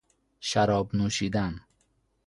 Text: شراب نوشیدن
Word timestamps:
شراب 0.39 0.95
نوشیدن 0.95 1.61